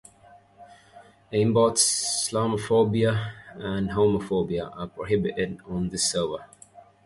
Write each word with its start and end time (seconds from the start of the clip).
Aimbots, 1.31 1.85
Islamophobia 2.07 3.33
and 3.53 3.91
Homophobia 3.91 4.75
are 4.75 4.87
prohibited 4.87 5.59
on 5.69 5.89
this 5.89 6.09
server. 6.11 6.43